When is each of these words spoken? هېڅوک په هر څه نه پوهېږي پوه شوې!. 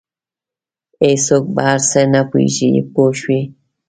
هېڅوک 1.01 1.43
په 1.53 1.61
هر 1.67 1.79
څه 1.89 1.99
نه 2.13 2.21
پوهېږي 2.29 2.69
پوه 2.93 3.11
شوې!. 3.19 3.41